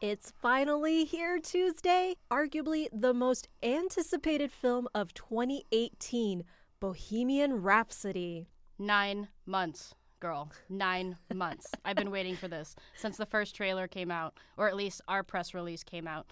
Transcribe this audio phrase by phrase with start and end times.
[0.00, 6.44] It's finally here Tuesday, arguably the most anticipated film of 2018
[6.78, 8.46] Bohemian Rhapsody.
[8.78, 10.52] Nine months, girl.
[10.68, 11.66] Nine months.
[11.84, 15.24] I've been waiting for this since the first trailer came out, or at least our
[15.24, 16.30] press release came out.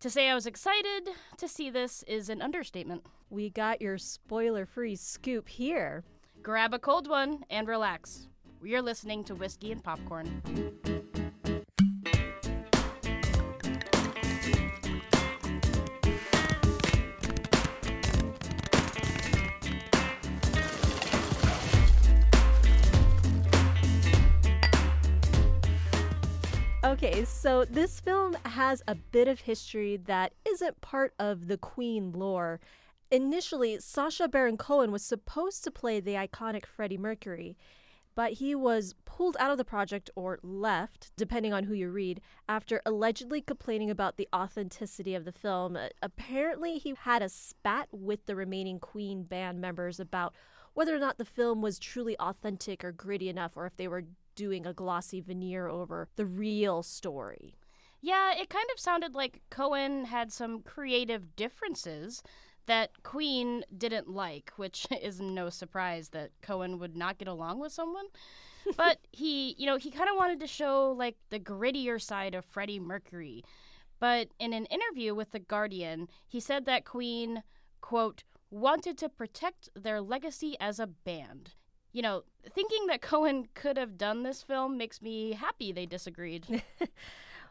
[0.00, 3.06] To say I was excited to see this is an understatement.
[3.30, 6.04] We got your spoiler free scoop here.
[6.42, 8.28] Grab a cold one and relax.
[8.62, 11.07] You're listening to Whiskey and Popcorn.
[27.08, 32.12] Okay, so this film has a bit of history that isn't part of the Queen
[32.12, 32.60] lore.
[33.10, 37.56] Initially, Sacha Baron Cohen was supposed to play the iconic Freddie Mercury,
[38.14, 42.20] but he was pulled out of the project or left, depending on who you read,
[42.46, 45.76] after allegedly complaining about the authenticity of the film.
[45.76, 50.34] Uh, Apparently, he had a spat with the remaining Queen band members about
[50.74, 54.04] whether or not the film was truly authentic or gritty enough, or if they were
[54.38, 57.56] doing a glossy veneer over the real story.
[58.00, 62.22] Yeah, it kind of sounded like Cohen had some creative differences
[62.66, 67.72] that Queen didn't like, which is no surprise that Cohen would not get along with
[67.72, 68.06] someone.
[68.76, 72.44] but he, you know, he kind of wanted to show like the grittier side of
[72.44, 73.42] Freddie Mercury.
[73.98, 77.42] But in an interview with The Guardian, he said that Queen,
[77.80, 81.54] quote, wanted to protect their legacy as a band.
[81.92, 82.22] You know,
[82.54, 86.62] thinking that Cohen could have done this film makes me happy they disagreed.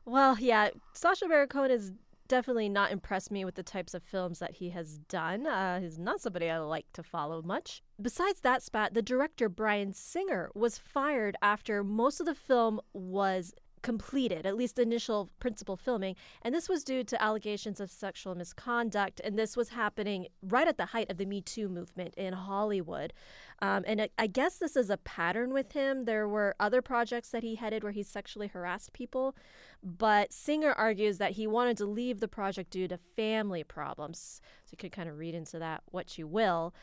[0.07, 1.91] Well, yeah, Sacha Baron Cohen has
[2.29, 5.45] definitely not impressed me with the types of films that he has done.
[5.45, 7.83] Uh, he's not somebody I like to follow much.
[8.01, 13.53] Besides that spat, the director Bryan Singer was fired after most of the film was
[13.81, 19.21] completed, at least initial principal filming, and this was due to allegations of sexual misconduct.
[19.23, 23.13] And this was happening right at the height of the Me Too movement in Hollywood.
[23.61, 26.05] Um, and I, I guess this is a pattern with him.
[26.05, 29.35] There were other projects that he headed where he sexually harassed people,
[29.83, 34.41] but Singer argues that he wanted to leave the project due to family problems.
[34.65, 36.73] So you could kind of read into that what you will.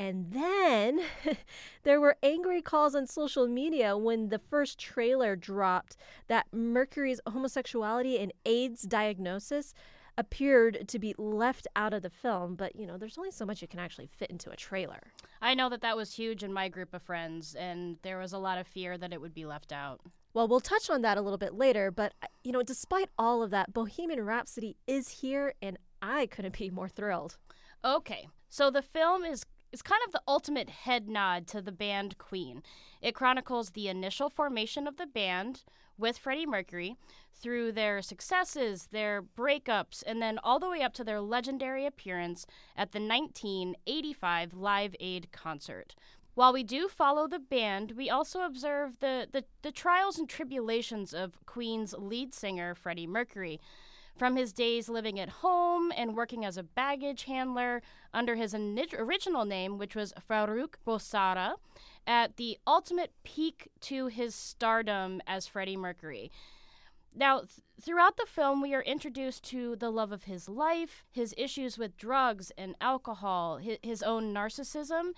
[0.00, 1.02] And then
[1.82, 5.94] there were angry calls on social media when the first trailer dropped
[6.26, 9.74] that Mercury's homosexuality and AIDS diagnosis
[10.16, 12.54] appeared to be left out of the film.
[12.54, 15.00] But, you know, there's only so much you can actually fit into a trailer.
[15.42, 18.38] I know that that was huge in my group of friends, and there was a
[18.38, 20.00] lot of fear that it would be left out.
[20.32, 21.90] Well, we'll touch on that a little bit later.
[21.90, 26.56] But, uh, you know, despite all of that, Bohemian Rhapsody is here, and I couldn't
[26.58, 27.36] be more thrilled.
[27.84, 32.18] Okay, so the film is is kind of the ultimate head nod to the band
[32.18, 32.62] Queen.
[33.00, 35.62] It chronicles the initial formation of the band
[35.96, 36.96] with Freddie Mercury
[37.32, 42.46] through their successes, their breakups, and then all the way up to their legendary appearance
[42.76, 45.94] at the 1985 Live Aid concert.
[46.34, 51.12] While we do follow the band, we also observe the, the, the trials and tribulations
[51.12, 53.60] of Queen's lead singer, Freddie Mercury.
[54.16, 57.80] From his days living at home and working as a baggage handler
[58.12, 61.54] under his original name, which was Farrokh Bulsara,
[62.06, 66.30] at the ultimate peak to his stardom as Freddie Mercury.
[67.14, 67.50] Now, th-
[67.80, 71.96] throughout the film, we are introduced to the love of his life, his issues with
[71.96, 75.12] drugs and alcohol, his, his own narcissism,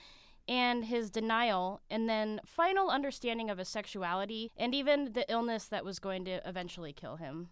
[0.49, 5.85] and his denial, and then final understanding of his sexuality, and even the illness that
[5.85, 7.51] was going to eventually kill him.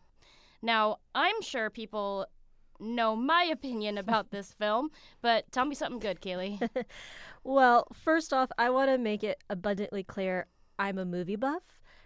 [0.63, 2.27] Now, I'm sure people
[2.79, 4.91] know my opinion about this film,
[5.23, 6.69] but tell me something good, Kaylee.
[7.43, 10.47] Well, first off, I want to make it abundantly clear
[10.79, 11.63] I'm a movie buff,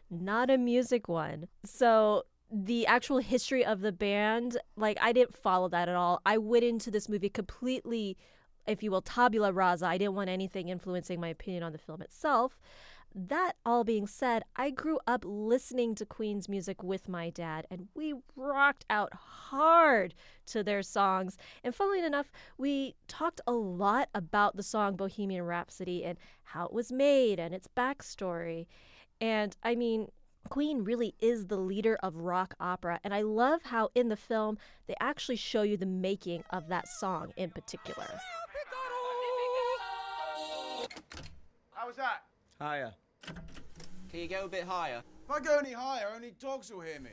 [0.09, 1.49] not a music one.
[1.65, 2.23] So
[2.53, 6.21] the actual history of the band, like I didn't follow that at all.
[6.25, 8.17] I went into this movie completely,
[8.67, 9.87] if you will, tabula rasa.
[9.87, 12.61] I didn't want anything influencing my opinion on the film itself.
[13.17, 17.87] That all being said, I grew up listening to Queen's music with my dad, and
[17.95, 20.15] we rocked out hard
[20.47, 21.39] to their songs.
[21.63, 26.73] And funnily enough, we talked a lot about the song Bohemian Rhapsody and how it
[26.73, 28.67] was made and its backstory.
[29.21, 30.09] And I mean,
[30.49, 34.59] Queen really is the leader of rock opera, and I love how in the film
[34.89, 38.09] they actually show you the making of that song in particular.
[41.71, 42.25] How was that?
[42.61, 42.93] Higher.
[44.11, 45.03] Can you go a bit higher?
[45.25, 47.11] If I go any higher, only dogs will hear me.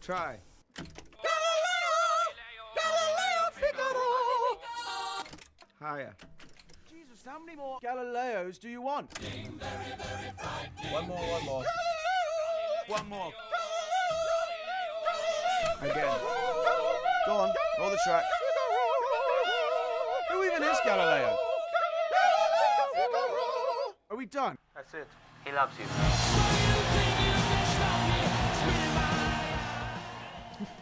[0.00, 0.38] Try.
[0.74, 0.92] Galileo!
[2.74, 3.50] Galileo!
[3.60, 4.58] Galileo!
[5.80, 6.14] Higher.
[6.88, 9.12] Jesus, how many more Galileos do you want?
[10.90, 11.64] One more, one more.
[12.86, 13.32] One more.
[15.82, 16.18] Again.
[17.26, 18.24] Go on, roll the track.
[20.30, 21.36] Who even is Galileo?
[24.10, 24.56] Are we done?
[24.74, 25.08] That's it.
[25.44, 25.84] He loves you.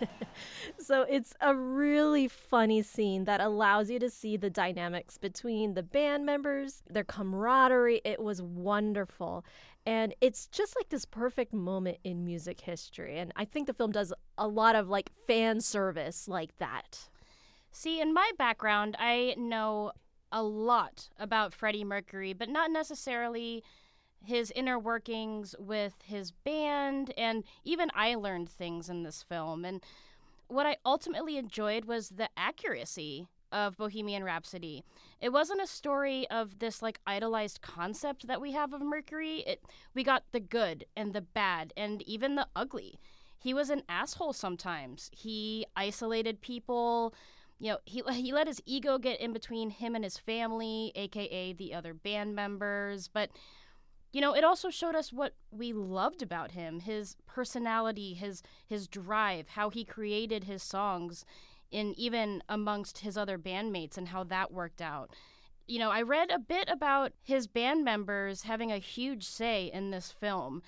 [0.91, 5.83] So it's a really funny scene that allows you to see the dynamics between the
[5.83, 8.01] band members, their camaraderie.
[8.05, 9.45] It was wonderful.
[9.87, 13.19] And it's just like this perfect moment in music history.
[13.19, 17.09] And I think the film does a lot of like fan service like that.
[17.73, 19.93] See, in my background, I know
[20.33, 23.63] a lot about Freddie Mercury, but not necessarily
[24.25, 27.12] his inner workings with his band.
[27.17, 29.64] And even I learned things in this film.
[29.64, 29.82] And
[30.49, 34.84] what I ultimately enjoyed was the accuracy of Bohemian Rhapsody.
[35.20, 39.40] It wasn't a story of this like idolized concept that we have of Mercury.
[39.46, 39.62] It
[39.94, 42.99] we got the good and the bad and even the ugly.
[43.38, 45.11] He was an asshole sometimes.
[45.12, 47.14] He isolated people.
[47.58, 51.52] You know, he he let his ego get in between him and his family, aka
[51.52, 53.31] the other band members, but
[54.12, 58.89] you know, it also showed us what we loved about him, his personality, his his
[58.89, 61.25] drive, how he created his songs
[61.71, 65.11] in even amongst his other bandmates and how that worked out.
[65.69, 69.93] You know, I read a bit about his band members having a huge say in
[69.93, 70.63] this film.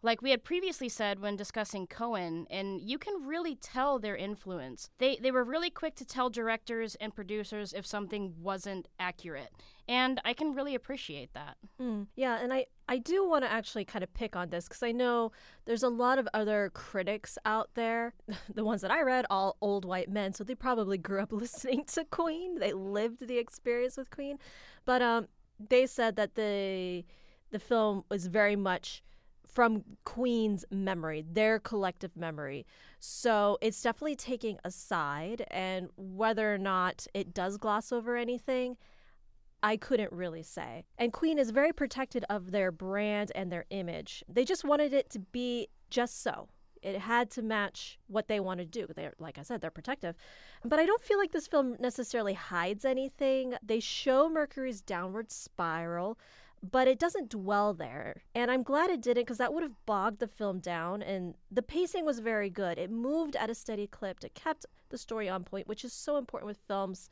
[0.00, 4.90] Like we had previously said when discussing Cohen, and you can really tell their influence.
[4.98, 9.50] They they were really quick to tell directors and producers if something wasn't accurate.
[9.88, 11.56] And I can really appreciate that.
[11.80, 14.82] Mm, yeah, and I, I do want to actually kind of pick on this because
[14.82, 15.32] I know
[15.64, 18.12] there's a lot of other critics out there.
[18.54, 21.84] the ones that I read, all old white men, so they probably grew up listening
[21.86, 22.58] to Queen.
[22.58, 24.38] They lived the experience with Queen,
[24.84, 25.28] but um,
[25.58, 27.04] they said that the
[27.50, 29.02] the film was very much
[29.48, 32.66] from Queen's memory, their collective memory.
[32.98, 38.76] So it's definitely taking a side, and whether or not it does gloss over anything
[39.62, 40.84] I couldn't really say.
[40.98, 44.22] And Queen is very protected of their brand and their image.
[44.28, 46.48] They just wanted it to be just so.
[46.80, 48.86] It had to match what they want to do.
[48.94, 50.14] They're, like I said, they're protective.
[50.64, 53.54] But I don't feel like this film necessarily hides anything.
[53.60, 56.20] They show Mercury's downward spiral,
[56.62, 58.22] but it doesn't dwell there.
[58.34, 61.02] And I'm glad it didn't because that would have bogged the film down.
[61.02, 62.78] And the pacing was very good.
[62.78, 64.24] It moved at a steady clip.
[64.24, 67.08] It kept the story on point, which is so important with films.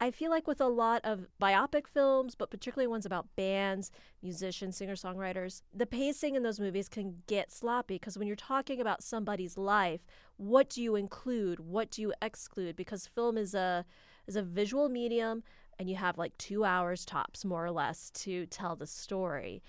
[0.00, 4.76] I feel like with a lot of biopic films, but particularly ones about bands, musicians,
[4.76, 9.04] singer songwriters, the pacing in those movies can get sloppy because when you're talking about
[9.04, 10.00] somebody's life,
[10.38, 11.60] what do you include?
[11.60, 12.74] What do you exclude?
[12.74, 13.84] Because film is a
[14.26, 15.44] is a visual medium
[15.82, 19.62] and you have like two hours tops, more or less, to tell the story.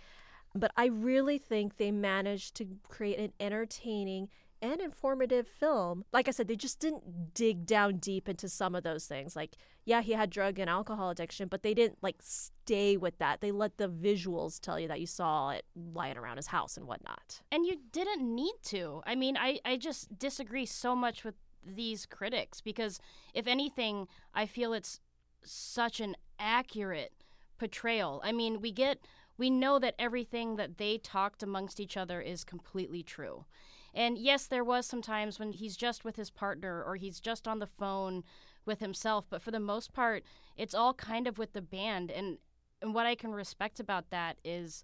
[0.54, 4.30] But I really think they managed to create an entertaining
[4.62, 6.06] and informative film.
[6.13, 9.36] Like I said, they just didn't dig down deep into some of those things.
[9.36, 9.56] Like,
[9.86, 13.42] yeah, he had drug and alcohol addiction, but they didn't like stay with that.
[13.42, 16.86] They let the visuals tell you that you saw it lying around his house and
[16.86, 17.42] whatnot.
[17.51, 19.01] And you didn't need to.
[19.07, 23.00] I mean, I, I just disagree so much with these critics because,
[23.33, 25.00] if anything, I feel it's
[25.45, 27.13] such an accurate
[27.57, 28.22] portrayal.
[28.24, 29.00] I mean, we get.
[29.36, 33.45] We know that everything that they talked amongst each other is completely true.
[33.94, 37.48] And yes, there was some times when he's just with his partner or he's just
[37.48, 38.24] on the phone
[38.65, 40.24] with himself, but for the most part,
[40.56, 42.10] it's all kind of with the band.
[42.12, 42.38] And,
[42.82, 44.84] and what I can respect about that is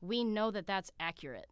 [0.00, 1.48] we know that that's accurate.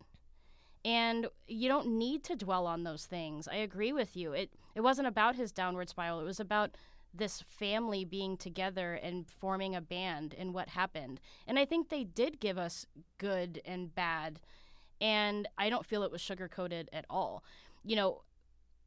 [0.84, 3.46] And you don't need to dwell on those things.
[3.48, 4.32] I agree with you.
[4.32, 6.20] It it wasn't about his downward spiral.
[6.20, 6.76] It was about
[7.14, 11.20] this family being together and forming a band and what happened.
[11.46, 12.86] And I think they did give us
[13.18, 14.40] good and bad
[15.02, 17.42] and I don't feel it was sugar coated at all.
[17.84, 18.22] You know,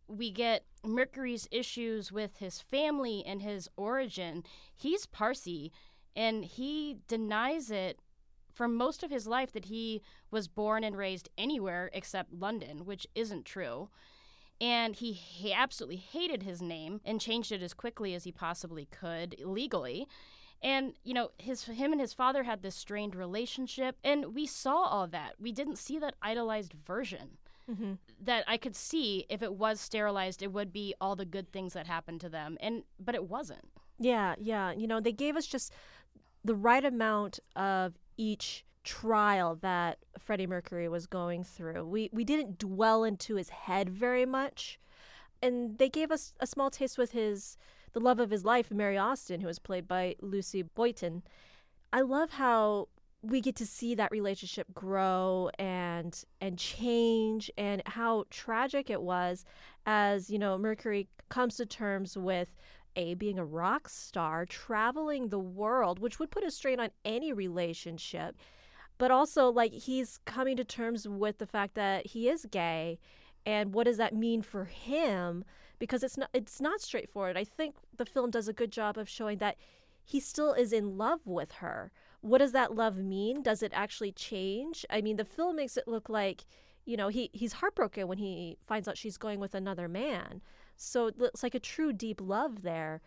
[0.07, 4.45] we get Mercury's issues with his family and his origin.
[4.73, 5.73] He's Parsi,
[6.15, 7.99] and he denies it
[8.53, 10.01] for most of his life that he
[10.31, 13.89] was born and raised anywhere except London, which isn't true.
[14.61, 18.85] And he, he absolutely hated his name and changed it as quickly as he possibly
[18.85, 20.07] could legally.
[20.61, 24.83] And you know, his him and his father had this strained relationship, and we saw
[24.83, 25.33] all that.
[25.39, 27.37] We didn't see that idolized version.
[27.69, 27.93] Mm-hmm.
[28.21, 31.73] That I could see if it was sterilized, it would be all the good things
[31.73, 33.67] that happened to them, and but it wasn't.
[33.99, 34.71] Yeah, yeah.
[34.71, 35.73] You know, they gave us just
[36.43, 41.85] the right amount of each trial that Freddie Mercury was going through.
[41.85, 44.79] We we didn't dwell into his head very much,
[45.41, 47.57] and they gave us a small taste with his
[47.91, 51.23] the love of his life, Mary Austin, who was played by Lucy Boynton.
[51.91, 52.89] I love how
[53.21, 59.45] we get to see that relationship grow and and change and how tragic it was
[59.85, 62.55] as you know mercury comes to terms with
[62.95, 67.33] a being a rock star traveling the world which would put a strain on any
[67.33, 68.35] relationship
[68.97, 72.99] but also like he's coming to terms with the fact that he is gay
[73.45, 75.43] and what does that mean for him
[75.79, 79.09] because it's not it's not straightforward i think the film does a good job of
[79.09, 79.55] showing that
[80.03, 81.91] he still is in love with her
[82.25, 83.43] what does that love mean?
[83.43, 84.83] Does it actually change?
[84.89, 86.45] I mean, the film makes it look like,
[86.83, 90.41] you know, he he's heartbroken when he finds out she's going with another man.
[90.75, 93.01] So it looks like a true deep love there,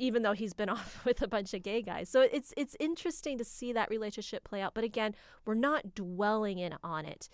[0.00, 2.08] even though he's been off with a bunch of gay guys.
[2.08, 4.74] So it's it's interesting to see that relationship play out.
[4.74, 5.14] But again,
[5.44, 7.28] we're not dwelling in on it.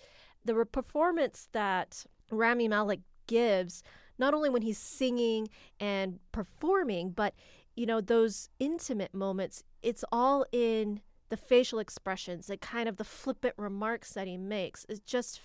[0.45, 3.83] The performance that Rami Malek gives,
[4.19, 7.33] not only when he's singing and performing, but
[7.75, 9.63] you know those intimate moments.
[9.81, 14.85] It's all in the facial expressions, the kind of the flippant remarks that he makes
[14.85, 15.41] is just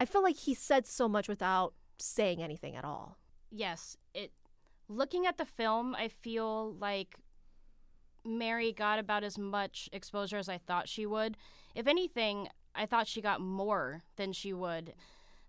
[0.00, 3.16] I feel like he said so much without saying anything at all.
[3.50, 4.32] Yes, it
[4.88, 7.16] looking at the film, I feel like
[8.24, 11.36] Mary got about as much exposure as I thought she would.
[11.74, 14.94] If anything, I thought she got more than she would.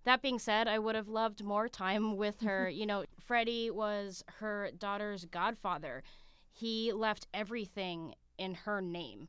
[0.04, 2.70] That being said, I would have loved more time with her.
[2.70, 6.04] you know, Freddie was her daughter's godfather.
[6.52, 9.28] He left everything in her name.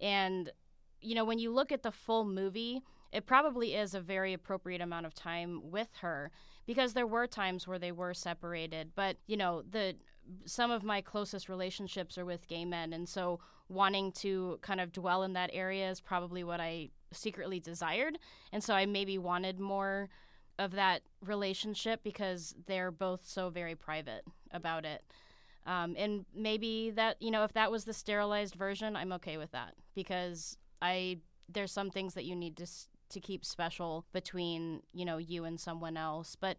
[0.00, 0.50] And,
[1.00, 2.82] you know, when you look at the full movie,
[3.14, 6.30] it probably is a very appropriate amount of time with her
[6.66, 8.90] because there were times where they were separated.
[8.94, 9.96] But, you know, the
[10.46, 12.92] some of my closest relationships are with gay men.
[12.92, 17.60] And so wanting to kind of dwell in that area is probably what I secretly
[17.60, 18.18] desired.
[18.52, 20.08] And so I maybe wanted more
[20.58, 25.02] of that relationship because they're both so very private about it.
[25.66, 29.52] Um, and maybe that, you know, if that was the sterilized version, I'm okay with
[29.52, 31.18] that because I
[31.52, 32.66] there's some things that you need to
[33.10, 36.36] to keep special between, you know, you and someone else.
[36.38, 36.56] But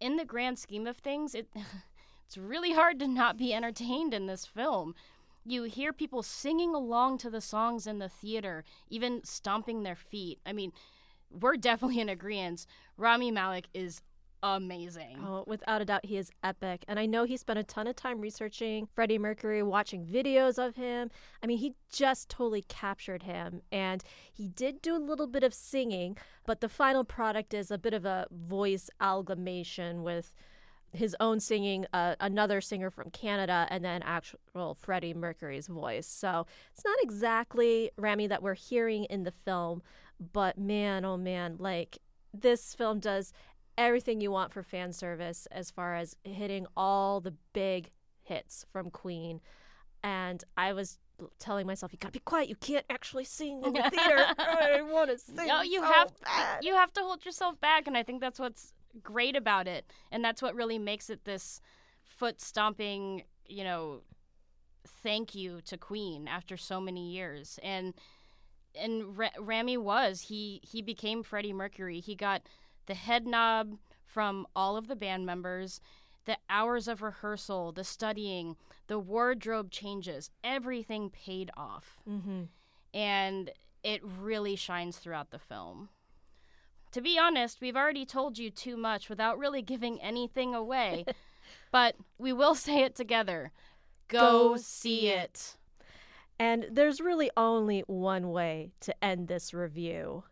[0.00, 1.48] in the grand scheme of things, it
[2.26, 4.94] it's really hard to not be entertained in this film.
[5.44, 10.38] You hear people singing along to the songs in the theater, even stomping their feet.
[10.46, 10.72] I mean,
[11.30, 12.66] we're definitely in agreement.
[12.96, 14.00] Rami Malek is
[14.44, 15.18] amazing.
[15.24, 16.84] Oh, without a doubt, he is epic.
[16.86, 20.76] And I know he spent a ton of time researching Freddie Mercury, watching videos of
[20.76, 21.10] him.
[21.42, 23.62] I mean, he just totally captured him.
[23.72, 27.78] And he did do a little bit of singing, but the final product is a
[27.78, 30.34] bit of a voice amalgamation with
[30.92, 36.06] his own singing, uh, another singer from Canada, and then actual Freddie Mercury's voice.
[36.06, 39.82] So it's not exactly Rami that we're hearing in the film,
[40.32, 41.98] but man, oh man, like
[42.32, 43.32] this film does
[43.76, 47.90] everything you want for fan service as far as hitting all the big
[48.22, 49.40] hits from Queen.
[50.02, 50.98] And I was
[51.38, 52.48] telling myself, "You gotta be quiet.
[52.48, 54.24] You can't actually sing in the theater.
[54.38, 56.64] I want to sing." No, you so have bad.
[56.64, 60.24] you have to hold yourself back, and I think that's what's great about it, and
[60.24, 61.60] that's what really makes it this
[62.04, 64.02] foot stomping, you know,
[65.02, 67.58] thank you to Queen after so many years.
[67.62, 67.94] And
[68.74, 72.00] and R- Rami was he he became Freddie Mercury.
[72.00, 72.42] He got
[72.86, 75.80] the head nod from all of the band members,
[76.24, 81.98] the hours of rehearsal, the studying, the wardrobe changes, everything paid off.
[82.08, 82.42] Mm-hmm.
[82.92, 83.50] And
[83.82, 85.88] it really shines throughout the film.
[86.92, 91.04] To be honest, we've already told you too much without really giving anything away,
[91.72, 93.52] but we will say it together.
[94.08, 95.56] Go, Go see it.
[96.38, 100.24] And there's really only one way to end this review.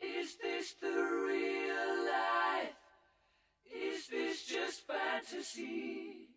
[0.00, 1.05] Is this the
[4.76, 6.28] this fantasy?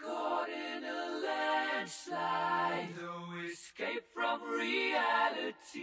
[0.00, 5.80] Caught in a landslide, no escape from reality.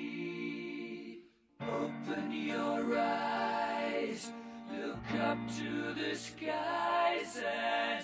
[1.61, 4.31] Open your eyes,
[4.71, 8.03] look up to the skies and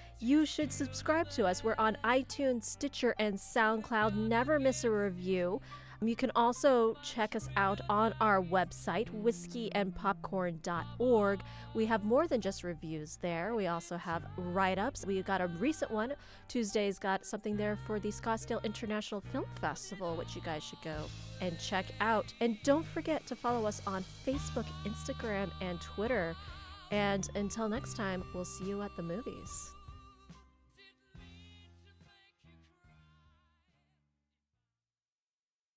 [0.23, 1.63] You should subscribe to us.
[1.63, 4.15] We're on iTunes, Stitcher, and SoundCloud.
[4.15, 5.59] Never miss a review.
[5.99, 11.39] Um, you can also check us out on our website, whiskeyandpopcorn.org.
[11.73, 13.55] We have more than just reviews there.
[13.55, 15.07] We also have write ups.
[15.07, 16.13] We got a recent one.
[16.47, 21.05] Tuesday's got something there for the Scottsdale International Film Festival, which you guys should go
[21.41, 22.31] and check out.
[22.41, 26.35] And don't forget to follow us on Facebook, Instagram, and Twitter.
[26.91, 29.71] And until next time, we'll see you at the movies.